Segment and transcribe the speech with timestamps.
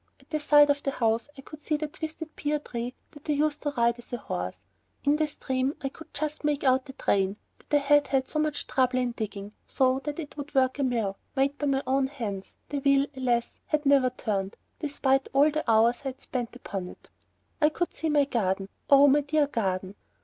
[0.19, 3.33] At the side of the house I could see the twisted pear tree that I
[3.33, 4.59] used to ride as a horse.
[5.03, 7.37] In the stream I could just make out the drain
[7.69, 10.83] that I had had so much trouble in digging, so that it would work a
[10.83, 13.51] mill made by my own hands; the wheel, alas!
[13.67, 17.11] had never turned, despite all the hours I had spent upon it.
[17.61, 18.69] I could see my garden.
[18.89, 19.93] Oh, my dear garden!...